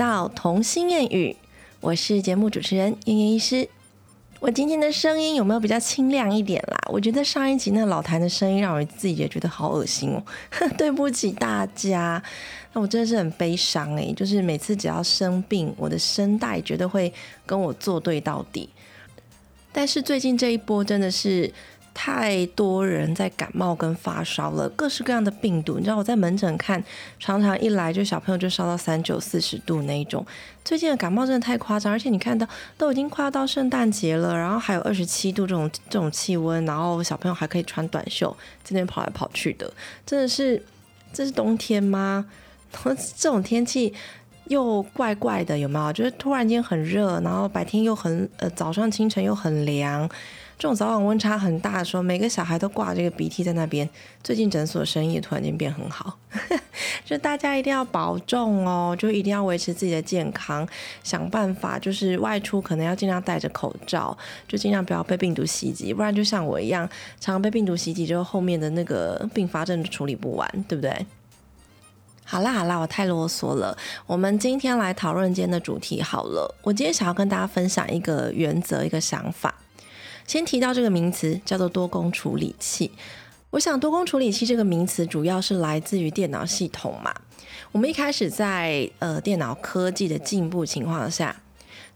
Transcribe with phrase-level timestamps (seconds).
[0.00, 1.36] 到童心谚语，
[1.80, 3.68] 我是节目主持人燕燕医师。
[4.38, 6.78] 我今天的声音有没有比较清亮一点啦？
[6.90, 10.24] 我觉得上一集那老谭的声音让我自己也觉得好恶心哦，
[10.78, 12.22] 对不起大家。
[12.72, 17.12] 那我真的是很悲伤诶，就是每次只要生病，我的声带绝对会
[17.44, 18.70] 跟我作对到底。
[19.70, 21.52] 但是最近这一波真的是。
[21.92, 25.76] 太多人在感冒跟发烧了，各式各样的病毒。
[25.76, 26.82] 你知道我在门诊看，
[27.18, 30.24] 常常一来就小朋友就烧到三九四十度那一种。
[30.64, 32.46] 最近的感冒真的太夸张，而且你看到
[32.78, 38.30] 都已经快要到圣诞节了，然后还有二十七度这种这种气温，然后小朋友还可以穿短袖
[38.62, 39.70] 在那边跑来跑去的，
[40.06, 40.62] 真的是
[41.12, 42.24] 这是冬天吗？
[43.16, 43.92] 这种天气
[44.44, 45.92] 又怪怪的，有没有？
[45.92, 50.08] 就是突然间很热，然后白天又很呃早上清晨又很凉。
[50.60, 53.88] 这种早晚温差很大的时候，每个小孩都挂这个鼻涕在那边。
[54.22, 56.18] 最近诊所生意突然间变很好，
[57.02, 60.68] 就大家一定要保重哦，就一定要维持自己的健康，
[61.02, 64.14] 想办法就是外出可能要尽量戴着口罩，
[64.46, 66.86] 就尽量不要被病毒袭击，不然就像我一样，
[67.18, 71.06] 常常被病毒袭击之后，后面的那个并发症处理不完，对不对？
[72.22, 73.74] 好啦好啦，我太啰嗦了。
[74.06, 76.54] 我们今天来讨论今天的主题好了。
[76.60, 79.54] 我今天想要跟大家分享一个原则，一个想法。
[80.30, 82.88] 先提到这个名词叫做多工处理器。
[83.50, 87.12] 我想多工处理器这个名词主要是来自于电脑系统嘛。
[87.72, 91.34] 我们一开始在呃电脑科技的进步情况下，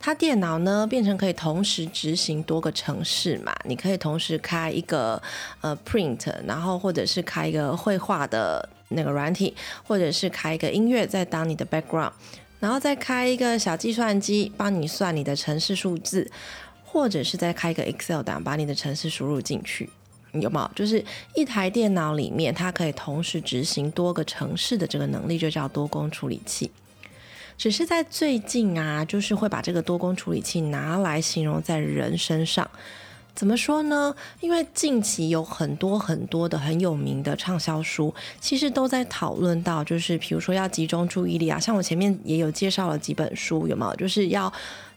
[0.00, 3.54] 它电脑呢变成可以同时执行多个程式嘛。
[3.66, 5.22] 你可以同时开一个
[5.60, 9.54] 呃 print，然后或者是开一个绘画的那个软体，
[9.86, 12.10] 或者是开一个音乐在当你的 background，
[12.58, 16.28] 然后再开一个小计算机帮你算你的程式数字。
[16.94, 19.90] 或者是再开一个 Excel 档，把你的程式输入进去，
[20.30, 20.70] 有没有？
[20.76, 26.70] 就是一台电脑里面，它可以同时执行多个程式的这个能力，就叫多工处理器。
[27.58, 32.70] 只是在最近啊，就是会把这个多工处理器拿来形容在人身上。
[33.34, 34.14] 怎么说呢？
[34.38, 43.96] 因为近期有很多很多的很有名的畅销书，其实都在讨论到，就是比如说要集中注意力啊，像我前面也有介绍了几本书，有没有？
[43.96, 44.52] 就是要。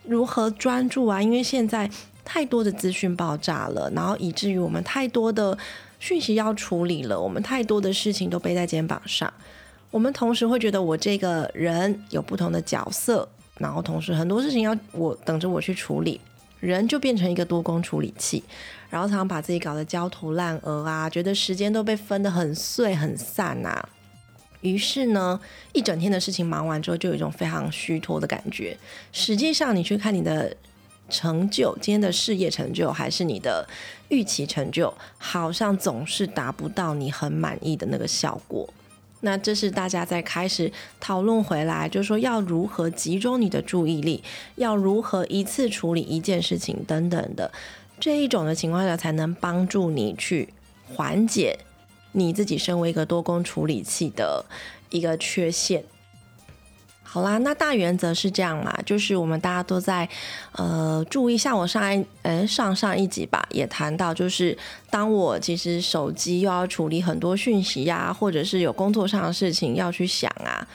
[0.08, 1.22] 如何专注啊？
[1.22, 1.90] 因为现在
[2.24, 5.58] 太多的资讯爆炸了，然后以至于我们太多的
[6.00, 9.32] 讯息要处理了，我们太多的事情都背在肩膀上。
[9.90, 16.20] 我们同时会觉得我这个人有不同的角色，然后同时很多事情要我等着我去处理，
[16.60, 18.44] 人就变成一个多工处理器，
[18.90, 23.90] 然后常常把自己搞得焦头烂额啊，觉得时间都被分得很碎很散啊。
[24.62, 25.40] 于是呢，
[25.74, 28.78] 一整天的事情忙完之后，就有一种非常虚脱的感觉。
[29.12, 30.56] 实际上，你去看你的
[31.10, 33.68] 成就，今天的事业成就，还是你的
[34.10, 38.68] 预期成就，好像总是达不到你很满意的那个效果。
[39.22, 44.24] 那这是大家在开始讨论回来，就是说要如何集中你的注意力，
[44.56, 47.52] 要如何一次处理一件事情等等的
[48.00, 50.50] 这一种的情况下，才能帮助你去
[50.94, 51.58] 缓解。
[52.18, 54.44] 你自己身为一个多工处理器的
[54.90, 55.84] 一个缺陷，
[57.04, 60.10] 好啦，那大原则是这样嘛，就是我们大家都在
[60.54, 64.58] 呃注意，像我上一诶上上一集吧，也谈到，就是
[64.90, 70.68] 当我其实手机又要处理很多讯息呀，或者是有工作上的事情要去想啊。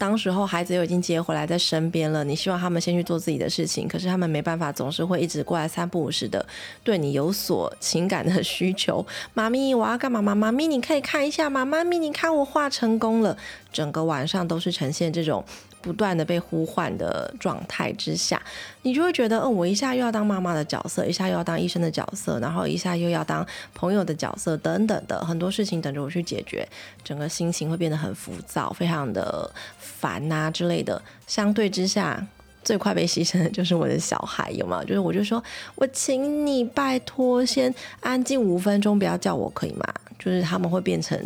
[0.00, 6.44] 当时候孩子又已经接回来在身边了，你希望他们先去做自己的事情，可是他们没办法，总是会一直过来三不五时的
[6.82, 9.06] 对你有所情感的需求。
[9.34, 10.22] 妈咪，我要干嘛？
[10.22, 11.66] 妈妈咪，你可以看一下吗？
[11.66, 13.36] 妈咪，你看我画成功了，
[13.72, 15.44] 整个晚上都是呈现这种。
[15.82, 18.38] 不断的被呼唤的状态之下，
[18.82, 26.68] 你就会觉得，哦，我一下又要当妈妈的角色，一下又要当医生的角色，然后一下又要当朋友的角色，等等的很多事情等着我去解决，
[27.02, 31.00] 整个心情会变得很浮躁，非常的烦呐之类的。
[31.26, 32.26] 相对之下，
[32.62, 34.84] 最快被牺牲的 就是我的小孩，有吗？
[34.84, 35.42] 就是我就说
[35.76, 39.86] 我请你拜托，先安静五分钟，不要叫我，可以吗？
[40.22, 41.18] 就是他们会变成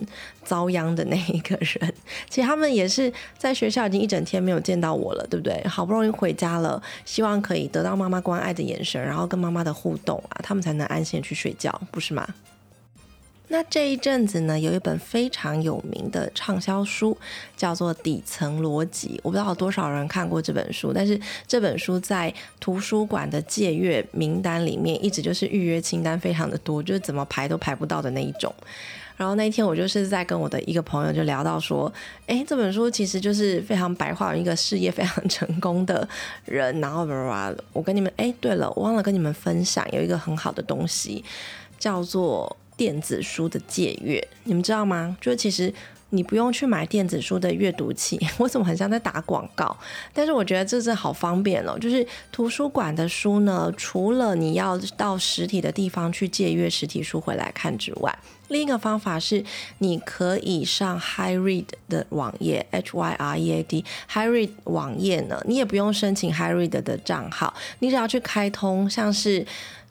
[0.45, 1.93] 遭殃的那一个人，
[2.31, 5.63] 其实他们也是在学校已经一整天没有见到我了，对不对？
[5.69, 12.27] 好不容易回家了，希望可以得到妈妈关爱的眼神，然后跟妈妈的互动啊，他们才能安心去睡觉，不是吗？
[13.49, 17.17] 那这一阵子呢，有一本非常有名的畅销书，
[17.57, 19.17] 叫做《底层逻辑》。
[19.23, 28.53] 我不知道有多少人看过这本书，但是这本书在图书馆的借阅名单里面，一直就是预约清单非常的多，就是怎么排都排不到的那一种。
[29.17, 31.93] 然后那天，我就是在跟我的一个朋友就聊到说，
[32.27, 36.09] 哎，这本书其实就是非常白话，一个事业非常 成功的
[36.47, 36.81] 人。
[36.81, 37.07] 然后，
[37.73, 41.23] 我跟你们，哎，对了，我忘了跟你们分享，有一个很好的东西，
[41.79, 42.57] 叫做。
[42.77, 45.17] 电子书的借阅，你们知道吗？
[45.21, 45.73] 就是其实
[46.11, 48.19] 你不用去买电子书的阅读器。
[48.39, 49.77] 我怎么很像在打广告？
[50.13, 51.79] 但是我觉得这是好方便哦。
[51.79, 58.17] 就是图书馆的书呢，除了你要到实体的地方去借阅实体书回来看之外，
[58.49, 59.43] 另一个方法是，
[59.79, 69.45] 你可以上 HiRead 的网页，H Y R E A D HiRead 网页呢，你也不用申请 HiRead 的账号，你只要去开通，像是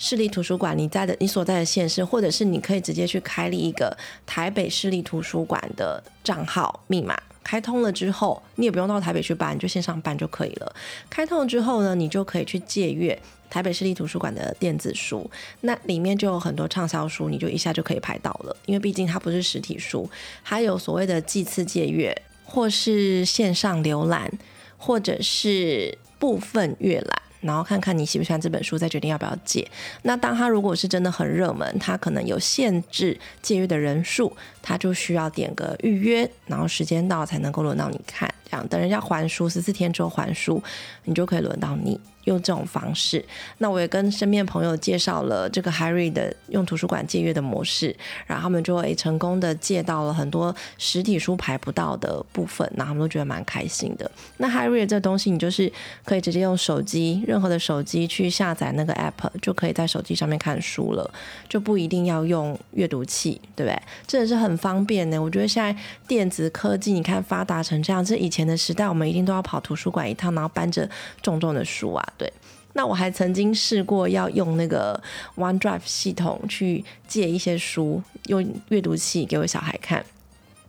[0.05, 7.17] 市立图书馆你在的你所在的县市，或者是你可以直接去开立一个台北市立图书馆的账号密码。
[7.41, 10.75] 开通了之后，你也不用到台北去办，你就线上办就可以了。
[11.09, 13.17] 开通了之后呢，你就可以去借阅。
[13.49, 18.53] 台北市立图书馆的电子书，那里面就有很多畅销书，你就一下就可以排到了。
[18.65, 20.09] 因为毕竟它不是实体书，
[20.41, 22.13] 还有所谓的季次借阅，
[22.43, 24.29] 或是线上浏览，
[24.75, 29.69] 或者是部分阅览，然后看看你喜不喜欢这本书，再决定要不要借。
[30.01, 38.27] 那当它如果是真的很热门，它可能有限制借阅的人数，他就需要点个预约，然后时间到才能够轮到你看。
[38.49, 40.61] 这样等人家还书十四天之后还书，
[41.03, 41.99] 你就可以轮到你。
[42.25, 43.21] 用这种方式，
[43.57, 47.93] 那我也跟身边朋友介绍了这个 Harry 的用图书馆借阅的模式，
[48.25, 54.09] 然后他们就会成功的借到了很多实体书排不到的部分，然后他们都觉得蛮开心的。
[54.37, 55.69] 那 Harry 这东西，你就是
[56.05, 61.13] 可以直接用手机，任何的手机去下载那个 app，就可以在手机上面看书了，
[61.49, 63.81] 就不一定要用阅读器，对不对？
[64.07, 65.21] 真的是很很方便呢。
[65.21, 65.75] 我觉得现在
[66.07, 70.89] 电子科技，你看发达成这样，这以前的时代，我们一定都要跑图书馆一趟，然后搬着
[71.21, 72.13] 重重的书啊。
[72.17, 72.31] 对，
[72.73, 75.01] 那我还曾经试过要用那个
[75.35, 80.05] OneDrive 系统去借一些书，用阅读器给我小孩看，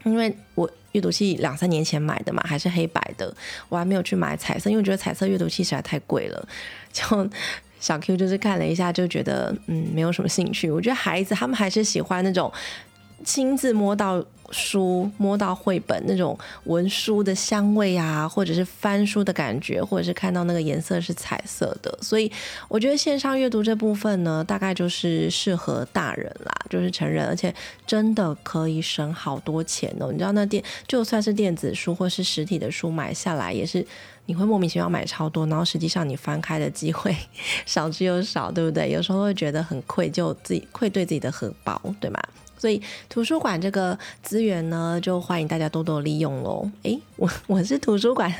[0.04, 3.34] 因为我阅读器两三年前买的嘛，还是黑白的，
[3.68, 6.48] 我还没有去买彩色，因为我觉得彩色阅读器实在太贵了。
[6.92, 7.28] 就
[7.80, 10.70] 小 Q 就是看了一下，就觉得嗯没有什么兴趣。
[10.70, 12.50] 我觉得孩子他们还是喜欢那种
[13.24, 14.24] 亲自摸到。
[14.50, 22.30] 书摸到绘本那种文书的香味啊，或者是翻书的感觉，或者是看到那个颜色是彩色的，所以
[22.68, 27.52] 我觉得线上阅读这部分呢，大概就是适合大人啦，就是成人，而且
[27.86, 30.12] 真的可以省好多钱哦。
[30.12, 33.84] 你知道那电就算是电子书或是实体的书买下来，也是
[34.26, 37.16] 你会莫名其妙买超多，然后实际上你翻开的机会
[37.66, 38.90] 少之又少，对不对？
[38.90, 42.22] 有时候会觉得很愧疚，自己愧对自己的荷包，对吗？
[42.64, 42.80] 所以
[43.10, 46.66] 图书馆这个资源呢，就欢迎大家多多利用喽。
[46.84, 48.34] 诶，我 我是图书馆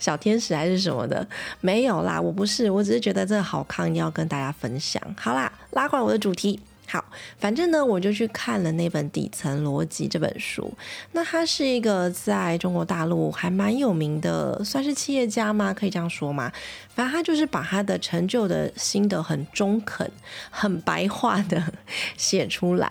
[0.00, 1.28] 小天使还是什么的？
[1.60, 5.02] 没有啦，我不是，我只是觉得这个好看，要跟大家分享。
[5.18, 6.58] 好啦，拉回我的主题。
[6.90, 7.04] 好，
[7.38, 10.72] 反正呢，我就去看了那本《底层逻辑》这本书。
[11.12, 15.74] 那他是一个在中国大陆还蛮有名的，算是企业家吗？
[15.74, 16.50] 可以这样说吗？
[16.94, 20.10] 反正他就是把他的成就的心得很中肯、
[20.48, 21.62] 很白话的
[22.16, 22.90] 写出来。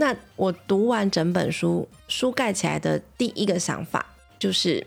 [0.00, 4.06] 那我读完整本书，书盖起来的第一个想法
[4.38, 4.86] 就是，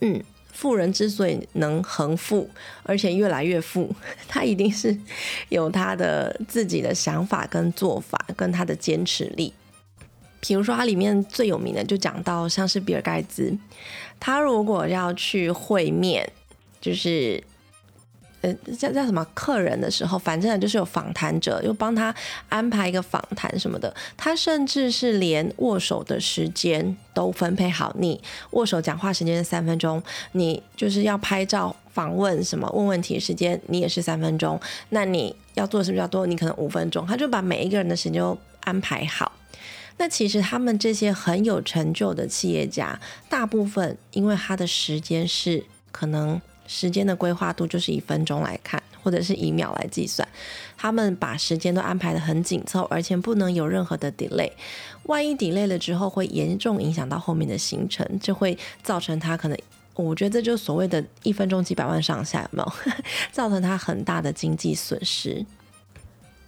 [0.00, 0.22] 嗯。
[0.52, 2.46] 富人之所以能恒富，
[2.82, 3.88] 而且越来越富，
[4.28, 4.94] 他一定是
[5.48, 9.54] 有他的自己的想法跟做法，跟他的坚持力。
[10.40, 13.56] 比如说，他里面最有名的就讲到，像是比尔盖茨，
[14.18, 16.30] 他如果要去会面，
[16.78, 17.42] 就是。
[18.42, 22.14] 呃，叫叫什么客人的时候，反正就是有访谈者，又帮他
[22.48, 23.94] 安排一个访谈什么的。
[24.16, 28.18] 他甚至是连握手的时间都分配好，你
[28.52, 34.58] 握手讲话时间是三分钟，你就是要拍照访问什么问问题时间，你也是三分钟。
[34.88, 37.06] 那你要做的事比较多，你可能五分钟。
[37.06, 39.32] 他就把每一个人的时间都安排好。
[39.98, 42.98] 那其实他们这些很有成就的企业家，
[43.28, 46.40] 大部分因为他的时间是可能。
[46.72, 50.26] 时间的规划度就是以分钟来看，或者是以秒来计算。
[50.76, 54.48] 他们把时间都安排的很紧凑，而且不能有任何的 delay。
[55.06, 59.58] 万一 delay 了之后，会严重影响到后面的行程，就会造成他可能，
[59.94, 62.94] 我觉得这就是所谓的一分钟几百万上下，有没有？
[63.32, 65.44] 造成他很大的经济损失。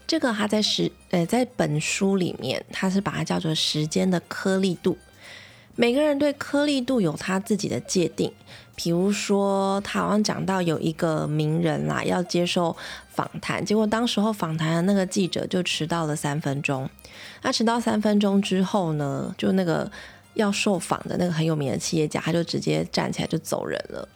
[0.07, 4.97] 这个他在时，呃，在本书里面，他是把它叫做时间的颗粒度。
[5.75, 8.31] 每个人对颗粒度有他自己的界定。
[8.75, 12.77] 比如说，他好像讲到有一个名人啦，要接受
[13.11, 16.89] 访谈，结果当时候访谈的那个记者就迟到了三分钟。
[17.43, 19.91] 他迟到三分钟之后呢，就那个
[20.35, 24.09] 要受访的那个很有名的企业家，他就直接站起来就走人了。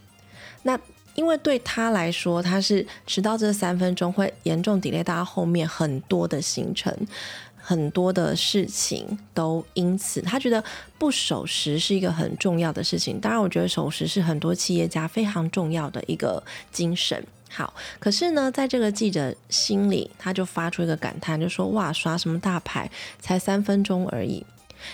[0.63, 0.79] 那
[1.15, 6.95] 因为对他来说，他是迟到这三分钟会严重 delay 到后面很多的行程。
[7.69, 10.63] 很多的事情都因此，他觉得
[10.99, 13.19] 不守时是一个很重要的事情。
[13.19, 17.21] 当然，我觉得守时是很多企业家非常重要的一个精神。
[17.51, 24.47] 好，可是呢，在这个记者心里，他就发出一个感叹，就说：“哇，耍什么大牌，才三分钟而已。”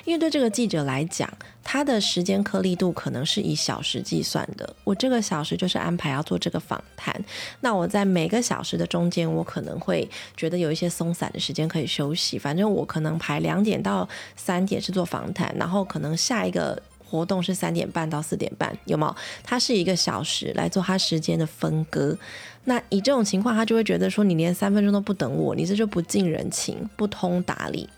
[0.04, 1.28] 因为对这个记者来讲，
[1.62, 4.74] 他的时间颗粒度可能是以小时计算的。
[4.84, 7.14] 我这个小时就是安排要做这个访谈，
[7.60, 12.38] 那我在每个小时的中间，我可能会觉得有一些松散的时间可以休息。
[12.38, 19.16] 反正我可能排两点到三点是做访谈，然后可能下一个活动是三点半到四点半，有没有？
[19.44, 22.16] 它是一个小时来做它时间的分割。
[22.64, 27.88] 那以这种情况，他就会觉得说你连三分钟都不等我，你这就不近人情、不通达理，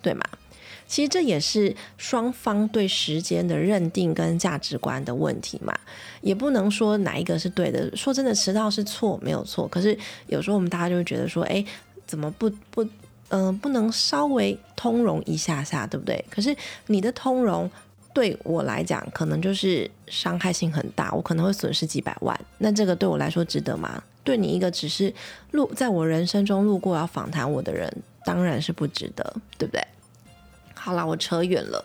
[0.00, 0.24] 对吗？
[0.86, 5.74] 其实这也是双方对时间的认定跟价值观的问题嘛，
[6.20, 7.94] 也不能说哪一个是对的。
[7.96, 9.66] 说真的，迟到是错，没有错。
[9.68, 11.64] 可是有时候我们大家就会觉得说，哎，
[12.06, 12.86] 怎么不不，
[13.28, 16.24] 嗯，不能稍微通融一下下，对不对？
[16.30, 16.54] 可是
[16.86, 17.70] 你的通融
[18.12, 22.38] 对我来讲，可能就是伤害性很大，我可能会损失几百万。
[22.58, 24.02] 那这个对我来说值得吗？
[24.22, 25.12] 对你一个只是
[25.50, 27.92] 路在我人生中路过要访谈我的人，
[28.24, 29.84] 当然是不值得，对不对？
[30.84, 31.82] 好啦，我扯远了。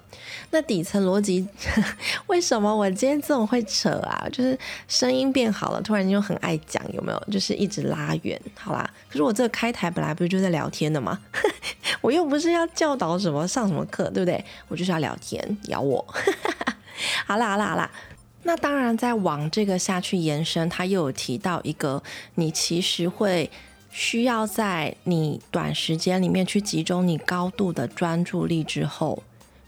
[0.52, 1.48] 那底层逻辑，
[2.28, 4.28] 为什么我今天这么会扯啊？
[4.30, 7.24] 就是声音变好了，突然就很爱讲，有没有？
[7.32, 8.38] 就是一直拉远。
[8.56, 11.18] 好啦，可是我这个开台本来不是就在聊天的吗？
[12.02, 14.44] 我又不是要教导什么、上什么课，对不对？
[14.68, 16.06] 我就是要聊天，咬我。
[17.26, 17.90] 好啦，好啦，好啦。
[18.44, 22.04] 那当然，在往这个下去延伸，他又有提到一个，
[22.36, 23.50] 你其实会
[24.00, 29.22] 需要在你短时间里面去集中你高度的专注力之后。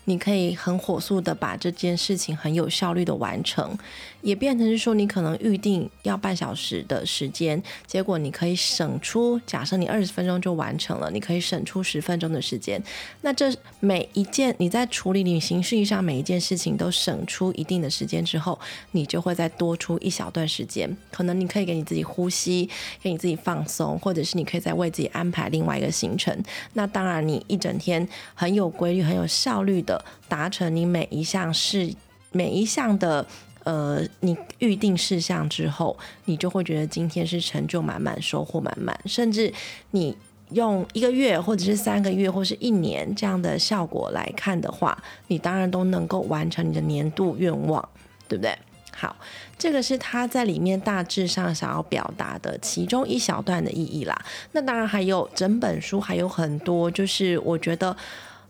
[0.06, 3.78] 你可以很火速的把这件事情很有效率的完成，
[4.22, 12.82] 也变成是说你可能预定要半小时的时间，结果你可以省出，假设你二十分钟就完成了，你可以省出十分钟的时间。
[13.22, 18.60] 那这每一件你在处理你形式上每一件事情都省出一定的时间之后，
[18.92, 22.68] 你就会再多出一小段时间，可能你可以给你自己呼吸，
[23.04, 26.36] 给你自己放松，或者是你可以再为自己安排另外一个行程。
[26.74, 29.91] 那当然，你一整天很有规律、很有效率的。
[30.28, 31.92] 达成你每一项事、
[32.32, 33.26] 每一项的
[33.64, 39.00] 呃你预定事项之后，你就会觉得今天是成就满满、收获满满。
[39.06, 39.52] 甚至
[39.92, 40.16] 你
[40.52, 47.88] 用一个月，或者是三个月，或是一年这样的效果来看的话，你当然都能够完成你的年度愿望，
[48.28, 48.58] 对不对？
[48.94, 49.16] 好，
[49.58, 54.22] 这个是他在里面大致上想要表达的其中一小段的意义啦。
[54.52, 57.96] 那当然还有整本书还有很多，就是我觉得。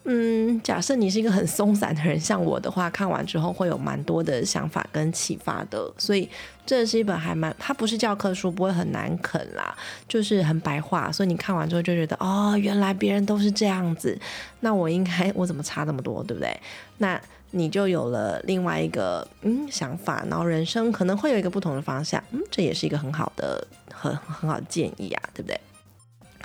[0.04, 5.94] 嗯，假设你是一个很松散的人，像我的话，看完之后会有蛮多的想法跟启发的。
[5.98, 6.28] 所以
[6.66, 9.76] 这是一本还蛮，它不是教科书，不会很难啃啦，
[10.08, 11.12] 就是很白话。
[11.12, 14.18] 所以你看完之后就觉得，哦，原来别人都是这样子，
[14.62, 16.60] 那我应该我怎么差这么多，对不对？
[16.98, 22.24] 那你就有了另外一个嗯想法，然后人生可能会有一个不同的方向。
[22.32, 25.60] 嗯，这也是一个很好的很很好的建议啊，对不对？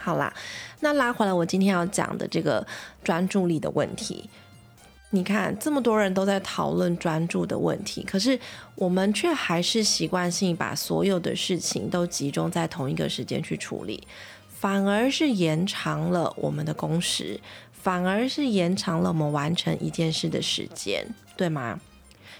[0.06, 0.32] 好啦，
[0.82, 2.64] 那拉回来，我今天要讲的这个
[3.02, 4.30] 专注力的问题，
[5.10, 8.38] 你看这么多人都在讨论专注的问题，可是
[8.76, 14.06] 我们却还是习惯性把所有的事情都集中在同一个时间去处理，
[14.48, 17.40] 反而是延长了我们的工时，
[17.72, 21.04] 反而是延长了我们完成一件事的时间，
[21.36, 21.80] 对吗？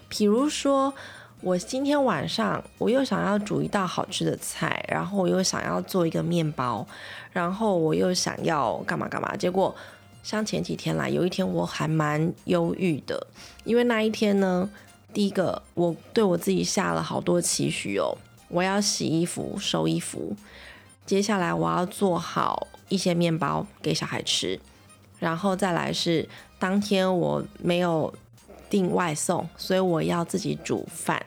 [0.08, 0.94] 比如说。
[1.42, 6.84] 我今天晚上我又想要煮一道好吃的菜，然后我又想要做一个面包，
[7.30, 9.36] 然后我又想要干嘛干嘛。
[9.36, 9.74] 结果
[10.22, 13.26] 像前几天啦，有一天我还蛮忧郁的，
[13.64, 14.68] 因为那一天呢，
[15.12, 18.16] 第一个我对我自己下了好多期许哦，
[18.48, 20.34] 我要洗衣服、收衣服，
[21.04, 24.58] 接下来我要做好一些面包给小孩吃，
[25.20, 26.28] 然后再来是
[26.58, 28.12] 当天我没有。
[28.68, 31.24] 订外送，所以我要自己煮饭。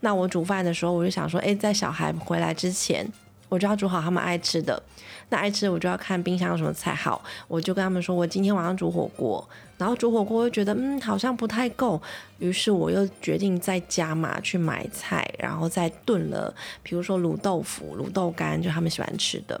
[0.00, 3.06] 那我煮饭的时候，我就想说，哎，在小孩回来之前，
[3.48, 4.82] 我就要煮好他们爱吃的。
[5.28, 9.48] 那爱吃，我就要看冰箱有什么菜好，我就跟他们说，我今天晚上煮火锅。
[9.78, 12.00] 然后煮火锅，又觉得嗯好像不太够，
[12.38, 19.60] 于是我又决定再加码去买菜，然后再炖了，比如说卤豆腐、卤豆干，就他们喜欢吃的。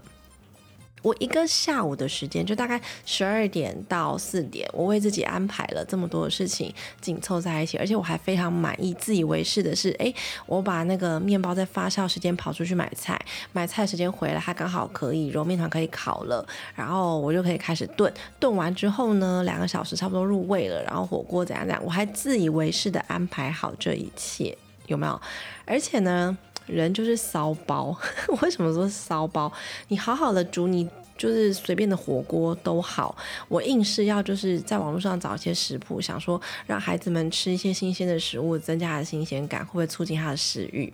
[1.02, 8.94] 我一个下午的时间，就大概十二点到四点，我为自己安排了这么多的事情紧凑在一起，而且我还非常满意。
[8.94, 10.14] 自以为是的是，哎，
[10.46, 13.20] 我把那个面包在发酵时间跑出去买菜，
[13.52, 18.12] 买菜时间回来，它刚好可以揉面团可以烤了，然后我就可以开始炖。
[18.38, 24.56] 炖完之后呢，两个小时差不多入味了，然后火锅怎样怎样，我还自以为是的安排好这一切，
[24.86, 25.20] 有没有？
[25.64, 26.38] 而且呢？
[26.66, 27.96] 人就是骚包，
[28.42, 29.52] 为什么说骚包？
[29.88, 30.88] 你好好的煮，你
[31.18, 33.16] 就是随便的火锅都好，
[33.48, 40.92] 我硬是要就是在网络上找一些食谱，想说让孩子们吃一些新鲜的食物，增加他的新鲜感，会不会促进他的食欲？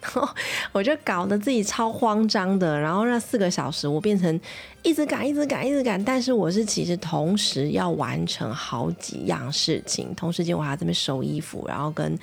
[0.70, 4.40] 我就搞得自己超慌张的，然后那四个小时我变成
[4.84, 12.16] 一直赶、一直赶、一直赶，但是我是其实同时要完成好几样事情，同时间我还这边收衣服，然后跟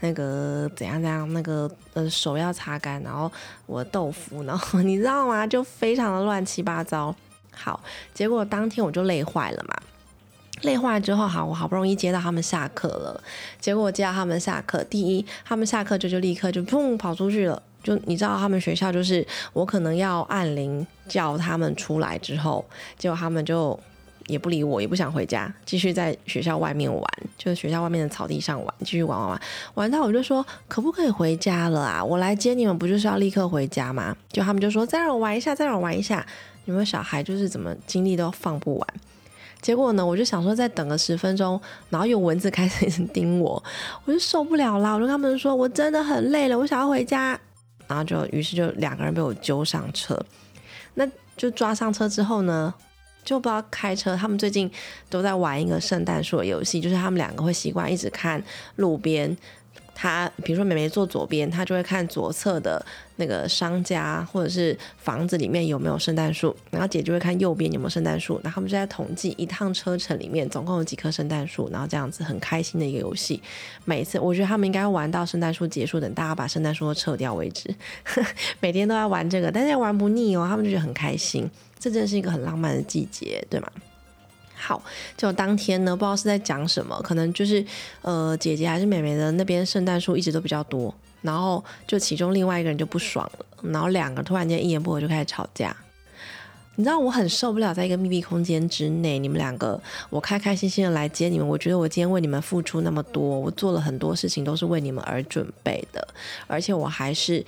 [0.00, 3.30] 那个怎样怎样，那个呃手要擦干，然后
[3.66, 5.46] 我豆腐，然 后你知道吗？
[5.46, 7.14] 就非常的乱七八糟。
[7.52, 7.80] 好，
[8.14, 9.74] 结果当天我就累坏了嘛。
[10.62, 13.22] 累坏之后，好，我好不容易接到他们下课了。
[13.60, 17.62] 结果我接到他们下课，第一，他们下课就就立刻就砰跑出去了。
[17.80, 22.64] 就你知道，他们学校就是我可能要按铃叫他们出来之后，
[22.98, 23.78] 结果他们就
[24.28, 27.04] 也不理我，也不想回家，继续在学校外面玩，
[27.36, 29.40] 就是学校外面的草地上玩，继续玩玩玩。
[29.74, 32.04] 玩到我就说，可不可以回家了啊？
[32.04, 34.16] 我来接你们，不就是要立刻回家吗？
[34.30, 36.24] 就他们就说，再让我玩一下，再让我玩一下。
[36.66, 38.88] 你们小孩就是怎么精力都放不完。
[39.60, 43.60] 结果呢，我就想说再等个十分钟，然后有蚊子开始 叮我，
[44.04, 44.94] 我就受不了了。
[44.94, 47.38] 我就跟他们说，我真的很累了，我想要回家。
[47.88, 50.14] 然后就于是就两个人被我揪上车，
[50.94, 52.72] 那就抓上车之后呢，
[53.28, 54.16] 就不知道开车。
[54.16, 54.70] 他们最近
[55.10, 58.42] 都在玩一个圣诞树的游戏，就是他们两个会习惯一直看
[58.76, 59.36] 路边。
[60.00, 62.80] 他比如说，美眉坐左边，他就会看左侧的
[63.16, 68.40] 那个商家或者是房子里面有没有圣诞树，然后姐就会看右边有没有圣诞树。
[68.44, 73.42] 然后他们就在统计一趟车程里面总共有几棵圣诞树，然后这样子很开心的一个游戏。
[73.84, 77.74] 每次我觉得他们应该玩到圣诞树结束，等大家把圣诞树都撤掉为止。
[78.62, 81.50] 每天都在玩这个，但是玩不腻哦，他们就觉得很开心。
[81.76, 83.68] 这真是一个很浪漫的季节，对吗？
[84.58, 84.82] 好，
[85.16, 87.64] 就当天呢，不知道是在讲什么，可能就是
[88.02, 95.74] 呃，姐姐还是妹妹的那边圣诞树一直都比较多，然后就其中另外一个人就不爽了，然后两个突然间一言不合就开始吵架。
[96.74, 106.06] 你知道我很受不了在一个密闭空间之内，你们两个我开开心心的来接你们，我觉得我今天为你们付出那么多，我做了很多事情都是为你们而准备的，
[106.46, 107.44] 而且我还是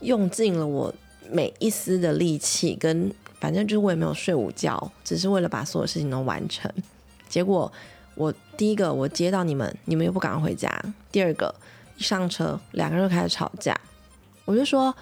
[0.00, 0.92] 用尽了我
[1.30, 3.12] 每一丝的力气跟。
[3.42, 6.70] 反正就是我也没有睡午觉，只是为了把所有事情都完成。
[7.28, 7.70] 结果
[8.14, 10.70] 我第一个我接到你们，你们又不赶快回家；
[11.10, 11.52] 第二个
[11.96, 13.76] 一上车，两个人就开始吵架。
[14.44, 14.94] 我就说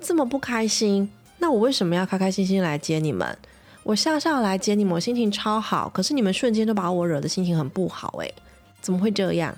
[0.00, 3.36] 这么不开心，那我为什么要开开心心来接你们？
[3.82, 5.90] 我笑笑来接你们，我心情超好。
[5.90, 8.34] 可是你们瞬间都把我惹得心情很不好，诶，
[8.80, 9.54] 怎么会这样？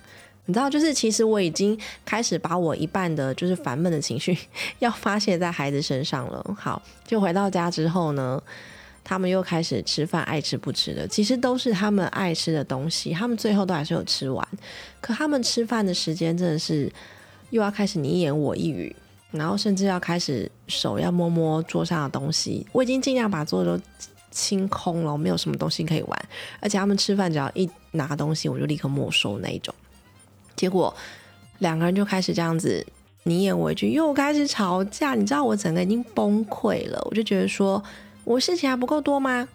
[0.46, 4.36] 你知道，就是其实我已经开始把我一半的，就是烦闷的情绪
[4.78, 6.56] 要发泄在孩子身上了。
[6.58, 8.40] 好，就回到家之后呢，
[9.02, 14.46] 他们又开始吃饭，爱吃不吃的，其实都是他们爱吃的东西，他们最后都还是有吃完。
[15.00, 16.90] 可他们吃饭的时间真的是
[17.50, 18.94] 又要开始你一言我一语，
[19.32, 22.64] 然后甚至要开始手要摸摸桌上的东西。
[22.70, 23.84] 我已经尽量把桌子都
[24.30, 26.28] 清空了，没有什么东西可以玩，
[26.60, 29.74] 而且他们吃饭只要一拿东西，我就立刻没收那一种。
[30.56, 30.94] 结果
[31.58, 32.84] 两个人就开始这样子
[33.24, 35.14] 你演我一句，又开始吵架。
[35.14, 37.82] 你知道我整个已经崩溃了，我就觉得说
[38.24, 39.48] 我事情还不够多吗？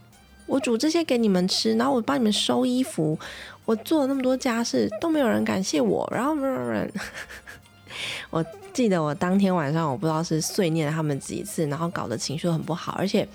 [0.47, 3.17] 我煮这些给你们吃，然后我帮你们收衣服，
[3.65, 6.07] 我做了那么多家事都没有人感谢我。
[6.13, 6.35] 然后，
[8.29, 13.27] 我记得我当天晚上我不知道是碎念了他们几次，然后搞得情绪很不好，而且。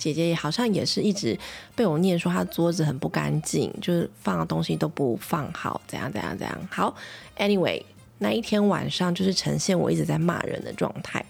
[0.00, 1.38] 姐姐也好像也是一直
[1.76, 6.68] 被我念说她桌子很不干净，就是放的东西都不放好，怎样怎样怎样。
[6.70, 6.96] 好
[7.36, 7.84] ，anyway，
[8.16, 11.22] 那一天晚上就是呈现我一直在骂人的状态。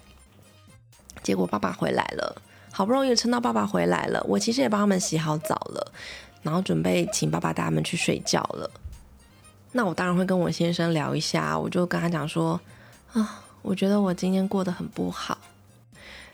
[1.21, 5.91] 结果爸爸回来了，好不容易撑到爸爸回来了，我其实也帮他们洗好澡了，
[6.41, 8.71] 然后准备请爸爸带他们去睡觉了。
[9.73, 12.59] 那我当然会跟我先生聊一下，我就跟他讲说
[13.11, 15.37] 啊，我觉得我今天过得很不好。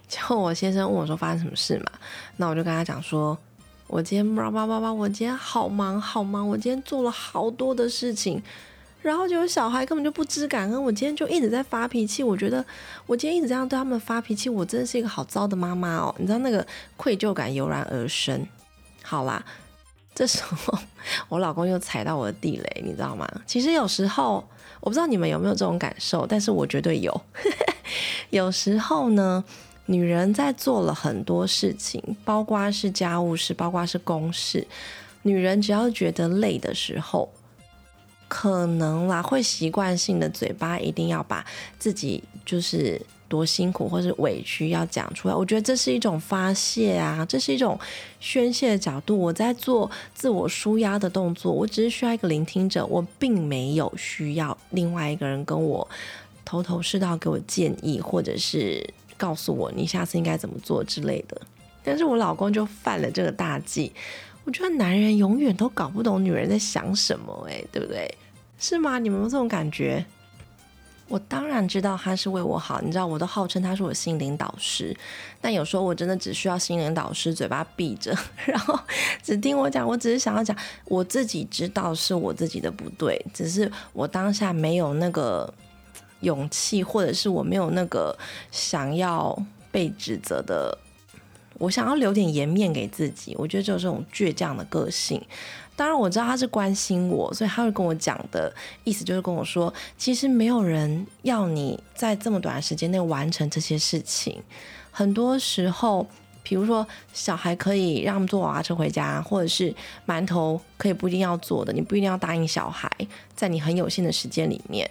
[0.08, 1.92] 就我先生问我说发生什么事嘛，
[2.38, 3.38] 那我就跟他讲说，
[3.88, 8.42] 我今天叭叭叭叭，我今天好忙好忙，我今天做了好多的事情，
[9.02, 12.66] 然后就有小孩根本就不知感恩，我今天就一直在发脾气，我觉得
[13.06, 16.66] 我今天一直这样对他们发脾气，我真的是一个好糟的妈妈哦，你知道那个
[16.96, 18.48] 愧疚感油然而生。
[19.04, 19.44] 好啦，
[20.16, 20.78] 这时候
[21.28, 23.28] 我老公又踩到我的地雷，你知道吗？
[23.46, 24.48] 其实有时候
[24.80, 27.22] 我不知道你们有没有这种感受，但是我绝对有，
[28.32, 29.44] 有时候呢。
[29.90, 34.68] 女人在做了很多事情，包括是家务事，包括是公事。
[35.22, 37.30] 女人只要觉得累的时候，
[38.28, 41.46] 可能啦会习惯性的嘴巴一定要把
[41.80, 45.34] 自己就是多辛苦或是委屈要讲出来。
[45.34, 47.80] 我觉得这是一种发泄啊，这是一种
[48.20, 49.18] 宣泄的角度。
[49.18, 55.88] 我在做自我舒压的动作，我只是需要一个聆听者，我并没有需要另外一个人跟我
[56.44, 58.86] 头头是道给我建议，或者是。
[59.18, 61.42] 告诉我你下次应该怎么做之类的，
[61.84, 63.92] 但是我老公就犯了这个大忌。
[64.46, 68.10] 我觉得男人永远都搞不懂女人在想什么，哎，对不对？
[68.58, 68.98] 是吗？
[68.98, 70.06] 你们有这种感觉？
[71.10, 74.94] 我当然知道他是为我好，你知道我都号称他是我心灵导师，
[75.40, 78.14] 但有时候我真的只需要心灵导师嘴巴闭着，
[78.46, 78.78] 然后
[79.24, 79.88] 只听我讲。
[79.88, 80.54] 我只是想要讲，
[80.86, 85.54] 我自己知道是我自己的不对，只是我当下没有那个
[86.22, 88.18] 勇气，或者是我没有那个
[88.52, 89.38] 想要
[89.72, 90.78] 被指责的，
[91.58, 93.36] 我想要留点颜面给自己。
[93.38, 95.22] 我觉得就是这种倔强的个性。
[95.76, 98.52] 当然我知道他是关心我，所以他会跟我讲的
[98.84, 104.42] 意思就是跟我说，其实没有人要你在这么短的时间内完成这些事情。
[104.90, 106.08] 很多时候，
[106.42, 109.72] 比如说小孩可以让他们坐娃娃车回家，或者是
[110.08, 112.90] 馒头可以不一定要做的，你不一定要答应小孩，
[113.36, 114.90] 在你很有限的时间里面，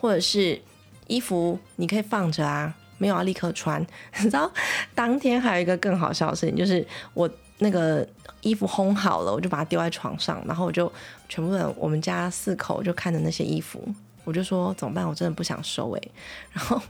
[0.00, 0.60] 或者是
[1.08, 3.84] 衣服你可以放着啊，没有要立刻穿。
[4.20, 4.48] 你知道，
[4.94, 7.28] 当天还有一个更好笑的事情，就是我
[7.58, 8.06] 那个。
[8.42, 10.92] 衣服烘好了，我就把它丢在床上，然后我就
[11.28, 13.82] 全部我们家四口就看着那些衣服，
[14.22, 15.08] 我就说怎么办？
[15.08, 16.10] 我真的不想收诶。
[16.52, 16.80] 然后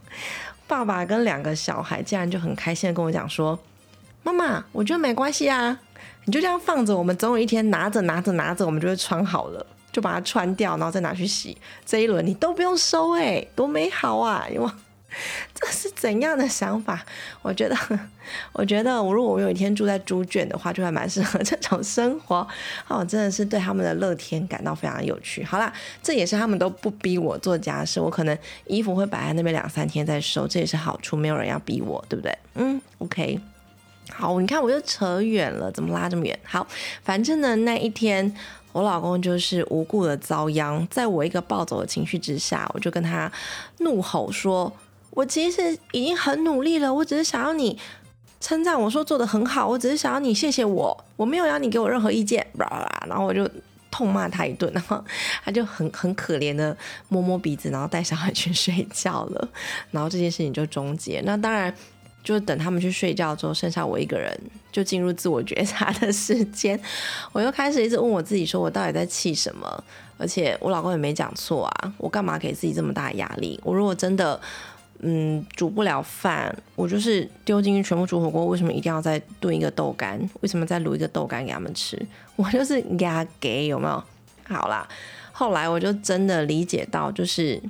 [0.67, 3.59] 爸爸跟两个小孩竟然就很开心的跟我讲说
[4.23, 5.79] ：“妈妈，我觉得没关系啊，
[6.27, 9.65] 你就这样放着，我们总有一天拿着拿着拿着，我们就会穿好了，
[9.97, 11.57] 就把它穿掉，然后再拿去洗。
[11.87, 14.47] 这一轮你都不用收哎，多美好啊！
[14.53, 14.69] 因为。
[15.55, 17.03] ”这是怎样的想法？
[17.41, 17.77] 我觉得，
[18.53, 22.47] 我觉得我如果我有一天住在猪圈的话，就还蛮适合这种生活。
[22.87, 25.43] 哦，真的是对他们的乐天感到非常有趣。
[25.43, 32.37] 好啦，这也是他们都不逼我做家事，我可能衣服会摆在那边两三天再收，这也是好处，没有人要逼我，对不对？
[32.57, 33.41] 嗯，OK。
[34.11, 36.39] 好，你看我又扯远了，怎么拉这么远？
[36.45, 36.67] 好，
[37.03, 38.33] 反正呢，那一天
[38.77, 43.33] 我老公就是无故的遭殃，在我一个暴走的情绪之下，我就跟他
[43.79, 44.71] 怒吼说。
[45.13, 47.79] 我其实已经很努力了，我只是想要你
[48.39, 52.47] 称赞我说做的很好，我只是想要你谢谢我，我没有要你给我任何意见，
[53.09, 53.49] 然后我就
[53.91, 55.03] 痛骂他一顿，然后
[55.43, 56.77] 他就很很可怜的
[57.09, 59.49] 摸摸鼻子，然后带小孩去睡觉了，
[59.91, 61.23] 然后这件事情就终结。
[61.25, 61.75] 那当然
[62.27, 64.37] 就是等他们去睡觉之后，剩下我一个人
[64.73, 66.79] 就进入自我觉察的时间，
[67.31, 69.85] 我又开始一直问我自己，说我到底在气什么？
[70.19, 73.61] 而且我老公也没讲错啊，我干嘛给自己这么大压力？
[73.63, 74.41] 我如果真的。
[75.01, 78.47] 嗯，煮不了饭，我就是丢进去全部煮火锅。
[78.47, 80.19] 为什么一定要再炖一个豆干？
[80.41, 82.01] 为什么再卤一个豆干给他们吃？
[82.35, 84.03] 我就是压给有没有？
[84.45, 84.89] 好啦，
[85.33, 87.61] 后来我就真的理解到，就是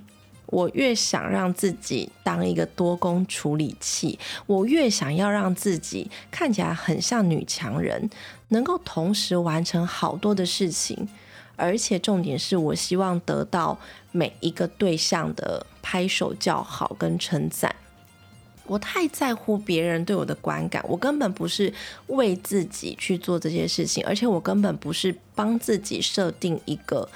[0.47, 8.09] 我越想让自己当一个多工处理器，我越想要让自己看起来很像女强人，
[8.49, 11.09] 能够同时完成好多的事情。
[11.59, 13.79] 而且重点是我希望得到
[14.13, 17.75] 每一个对象的拍手叫好跟称赞。
[18.67, 21.73] 我太在乎别人对我的观感，我根本不是
[22.09, 27.09] 为自己去做这些事情，而且我根本不是帮自己设定一个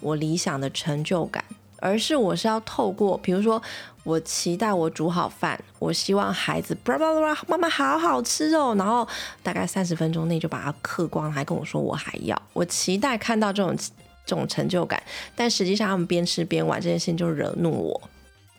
[0.00, 1.42] 我理想的成就感。
[1.86, 3.62] 而是我是要透过，比如说，
[4.02, 9.06] 我期待我煮好饭，我希望孩子叭叭叭，妈妈好好吃哦，然后
[9.42, 13.76] 大概三十分钟内就把它嗑光，还跟我说我还要，我期待看到这种
[14.24, 15.00] 这种成就感，
[15.36, 18.00] 但实际上他们边吃边玩这件事情就惹怒我。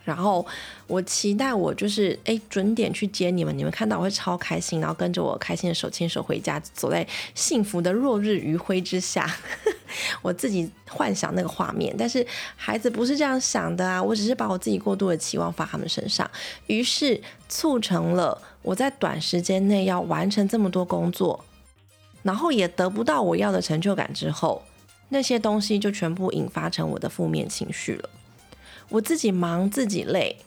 [0.08, 0.46] 然后
[0.88, 9.30] 我期待我就是哎准点去接你们，你们看到我会超开心，然后跟着我开心的手牵手回家，走在幸福的落日余晖之下。
[10.22, 14.02] 我自己幻想那个画面，但是孩子不是这样想的啊！
[14.02, 16.30] 我只是把我自己过度的期望放他们身上，
[16.68, 21.44] 于是促成了我在短时间内要完成这么多工作，
[22.24, 24.64] 然后也得不到我要的成就感之后，
[25.10, 28.10] 那些东西就全部引发成我的负面情绪了。
[28.90, 30.38] 我自己忙自己累，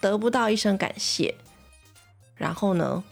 [0.00, 1.34] 得不到一声感谢，
[2.36, 3.02] 然后呢，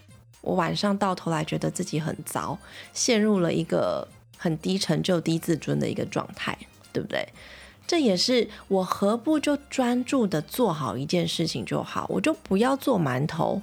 [0.40, 2.59] 我晚上到头来觉得自己很糟，
[2.92, 6.59] 陷入了一个很低成就、低自尊的一个状态，
[6.92, 7.29] 对不对？
[7.87, 13.61] 这也是我何不就专注的做好一件事情就好，我就不要做馒头，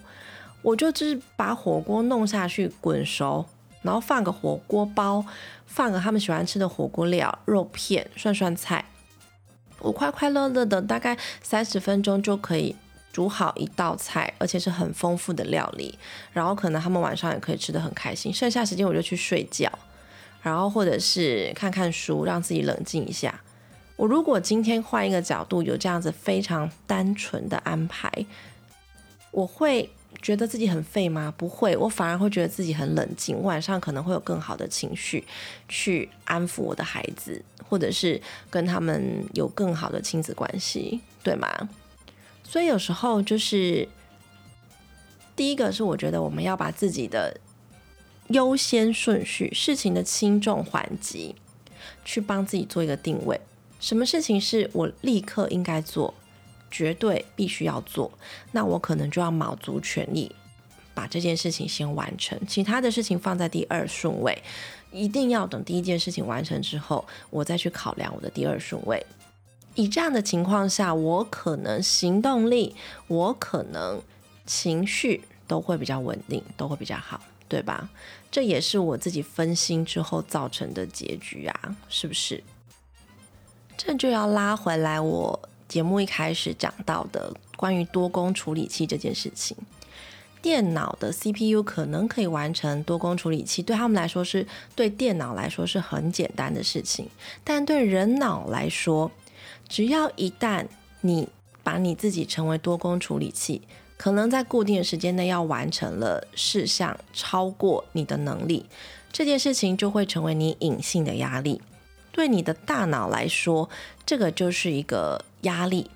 [0.62, 3.46] 我就只是把火锅弄下去滚熟，
[3.82, 5.26] 然后放个火锅包，
[5.66, 8.86] 放个他们喜欢吃的火锅料、肉片、涮涮菜。
[9.82, 12.76] 我快快乐乐的，大概三十分钟就可以
[13.12, 15.98] 煮好一道菜，而且是很丰富的料理。
[16.32, 18.34] 然后可能他们晚上也可以吃的很开心。
[18.34, 19.72] 剩下时间我就去睡觉，
[20.42, 23.42] 然后或者是看看书，让自己冷静一下。
[23.96, 28.12] 我如果今天换一个角度，有这样子非常单纯的安排，
[29.32, 29.90] 我会。
[30.22, 31.34] 觉得自己很废吗？
[31.38, 33.42] 不会，我反而会觉得自己很冷静。
[33.42, 35.26] 晚上可能会有更好的情绪
[35.68, 41.70] 去安抚我的孩子，或者是跟他们有更好的亲子关系，对吗？
[42.44, 43.88] 所以有时候就是
[45.36, 47.40] 第一个是我觉得我们要把自己的
[48.28, 51.36] 优先顺序、事情的轻重缓急，
[52.04, 53.40] 去帮自己做一个定位。
[53.80, 56.14] 什么事情是我立刻应该做？
[56.70, 58.12] 绝对必须要做，
[58.52, 60.34] 那我可能就要卯足全力
[60.94, 64.42] 把这件事情先完成，其他的事情放在第二顺位，
[64.92, 69.06] 一定要等第一件事情完成之后，我再去考量我的第二顺位。
[69.76, 72.76] 以这样的情况下，我可能行动力，
[73.08, 74.02] 我可能
[74.46, 77.90] 情绪都会比较稳定，都会比较好，对吧？
[78.30, 82.44] 这也是我自己分心之后造成的结局啊，是不是？
[83.78, 89.56] 这就要拉回来我节目一开始讲到的关于多工处理器这件事情。
[90.42, 97.08] 电脑的 CPU 可能可以完成多工处理器，对他们来说是对电脑来说是很简单的事情，
[97.44, 99.12] 但对人脑来说，
[99.68, 100.66] 只要一旦
[101.02, 101.28] 你
[101.62, 103.62] 把你自己成为多工处理器，
[103.98, 108.66] 可能在固定的时间内要完成了事项超过你的能力，
[109.12, 111.62] 这件事情就会成为你隐性的压力。
[112.14, 113.70] 对你的大脑来说，
[114.06, 115.90] 这个就是一个压力，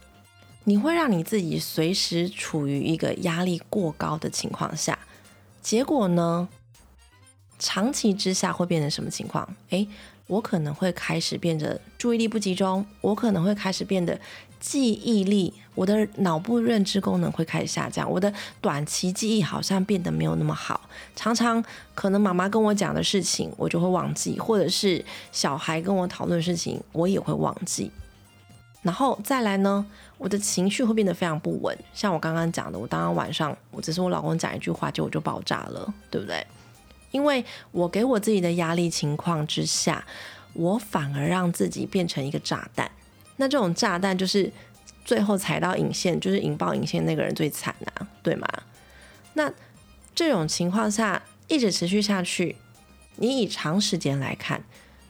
[0.64, 4.98] 你会让你自己随时处于一个压力过高的情况下，
[5.62, 6.48] 结果呢，
[7.60, 9.48] 长期之下会变成什么情况？
[9.70, 9.88] 诶，
[10.28, 14.20] 我可能会开始变得注意力不集中，我可能会开始变得
[14.60, 21.62] 记忆力，我的脑部认知功能会开始下降，我的短期记忆好像变得没有那么好，常常
[21.94, 25.04] 可能妈妈跟我讲的事情我就会忘记，或者是
[25.34, 27.92] 小孩跟我讨论事情我也会忘记，
[28.84, 29.86] 然后再来呢，
[30.18, 36.46] 我的情绪会变得非常不稳，像我刚刚讲的，我当天晚上我只是我老公讲一句话就我就爆炸了，对不对？
[37.12, 40.06] 因为我给我自己的压力情况之下，
[40.54, 42.92] 我反而让自己变成一个炸弹。
[43.38, 44.52] 那这种炸弹就是
[45.06, 48.48] 最后踩到引线，就是引爆引线那个人最惨啊，对吗？
[49.34, 49.52] 那
[50.14, 52.56] 这种情况下一直持续下去，
[53.16, 54.64] 你以长时间来看，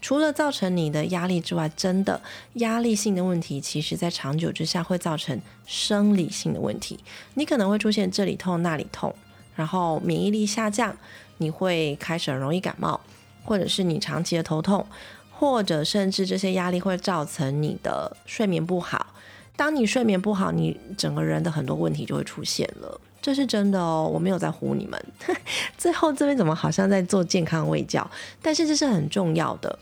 [0.04, 2.22] 除了造成你的压力之外，真的
[2.56, 7.00] 压力性的问题，其实在长久之下会造成生理性的问题。
[7.36, 9.16] 你可能会出现这里痛那里痛，
[9.56, 10.94] 然后免疫力下降。
[11.38, 13.00] 你会开始很容易感冒，
[13.46, 14.86] 或者是你长期的头痛，
[15.32, 19.08] 或者甚至这些压力会造成你的睡眠不好。
[19.56, 25.02] 当你睡眠不好，你整个人的很多问题就会出现了，这是真的哦，我没有在唬你们。
[25.78, 28.06] 最后这边怎么好像在做健康卫教？
[28.42, 29.80] 但是这是很重要的。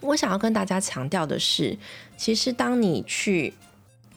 [0.00, 1.76] 我想要跟大家强调的是，
[2.16, 3.54] 其实当你去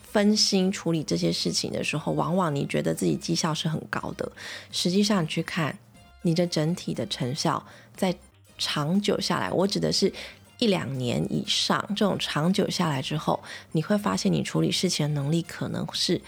[0.01, 4.31] 分心处理这些事情的时候，往往你觉得自己绩效是很高的，
[4.71, 5.77] 实际上你去看。
[6.25, 7.61] 你的整体的成效
[7.97, 8.15] 在
[8.57, 10.09] 长久下来，我指的是
[10.57, 13.43] 一两年以上这种长久下来之后，
[13.73, 16.21] 你会发现你处理事情的能力可能是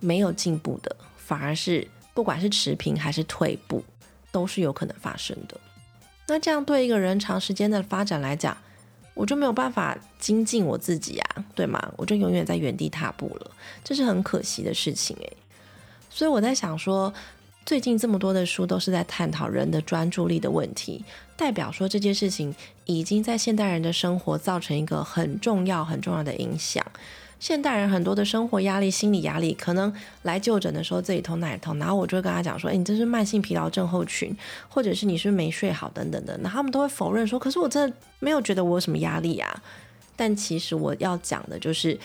[0.00, 3.84] 没有进步的，反而是不管是持平还是退步，
[4.32, 5.60] 都是有可能发生的。
[6.26, 8.58] 那这样对一个人长时间的发展来讲，
[9.14, 11.92] 我就没有办法精进我自己啊，对吗？
[11.96, 13.50] 我就永远在原地踏步了，
[13.84, 15.36] 这是很可惜的事情诶。
[16.08, 17.12] 所以我在想说。
[17.66, 21.04] 最近这么多的书都是在探讨人的专注力的问题，
[21.36, 22.52] 代表说这件事情
[22.86, 26.84] 已经在现代人的生活造成一个很重要、很重要的影响。
[27.40, 34.36] 现代人很多的生活压力、心理压力，可能来就诊的时候这里痛那里痛，然后我就会跟他讲说：“哎，你这是慢性疲劳症候群，
[34.68, 39.62] 或者是你是没睡好等等的。”那他们都会否认说：“可是我真的没有觉得我有什么压力啊。”
[40.14, 41.98] 但其实我要讲的就是。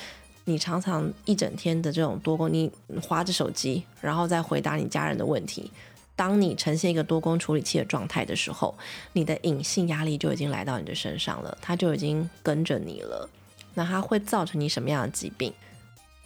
[0.48, 2.72] 你常常一整天的这种多工，你
[3.02, 5.72] 划着手机，然后再回答你家人的问题。
[6.16, 8.78] 当你呈现一个多工处理器的状态的时候，
[9.14, 13.28] 你的隐性压力就已经来到你的身上了，它就已经跟着你了。
[13.76, 15.54] 那它会造成你什么样的疾病，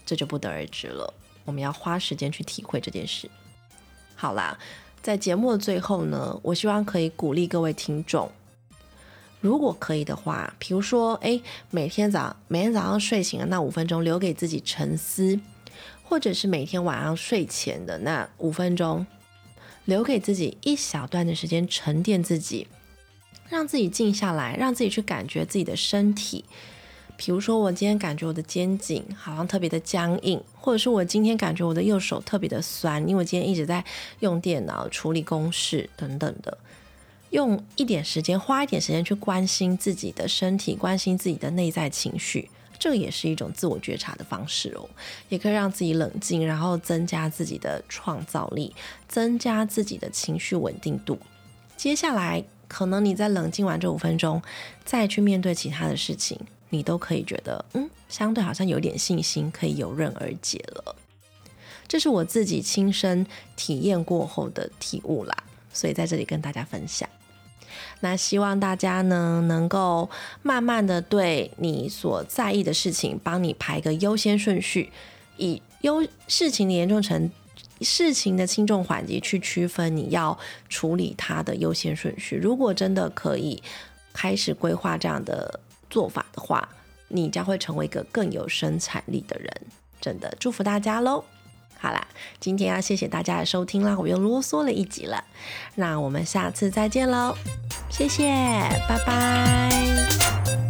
[0.05, 1.13] 这就不得而知了。
[1.43, 3.29] 我们要花时间去体会这件事。
[4.15, 4.57] 好啦，
[5.01, 8.31] 在节目的最后呢，我希望可以鼓励各位听众。
[9.41, 15.39] 如果可以的话，比如说，哎，每天早每天早上睡醒的那五分钟留给自己沉思，
[16.03, 19.07] 或者是每天晚上睡前的那五分钟，
[19.85, 22.67] 留给自己一小段的时间沉淀自己，
[23.47, 26.43] 让自己静下来，让自己去感觉自己的身体。
[27.21, 33.84] 比如说，我今天感觉我的肩颈好像特别的僵硬，或者是我今天感觉我的右手特别的酸，因为我今天一直在
[34.21, 36.58] 用电脑处理公事等等的。
[37.32, 44.89] 用一点时间，花一点时间去关心自己的身体，关心自己的内在情绪，这也是一种自我觉察的方式哦。
[45.27, 48.73] 也可以让自己冷静，然后增加自己的创造力，
[49.10, 51.19] 增加自己的情绪稳定度。
[51.75, 54.41] 接下来，可能你在冷静完这五分钟，
[54.86, 60.95] 再去面对其他的事情，你都可以觉得，嗯，相对好像有点信心，可以游刃而解了。
[61.88, 65.36] 这是我自己亲身体验过后的体悟啦，
[65.73, 67.10] 所以在这里跟大家分享。
[68.01, 70.10] 那希望大家呢，能够
[70.41, 74.91] 慢慢的对你所在意的事情，帮你排个优先顺序，
[75.38, 77.32] 以优事情的严重程
[77.82, 80.38] 事情的轻重缓急去区分你要
[80.69, 82.36] 处理它的优先顺序。
[82.36, 83.62] 如果真的可以
[84.13, 86.67] 开始规划这样的做法的话，
[87.08, 89.52] 你将会成为一个更有生产力的人。
[89.99, 91.23] 真的祝福大家喽！
[91.78, 92.08] 好啦，
[92.39, 95.23] 今天要谢谢大家的收听啦，我又啰嗦了一集了，
[95.75, 97.36] 那我们下次再见喽，
[97.89, 98.25] 谢谢，
[98.88, 100.68] 拜拜。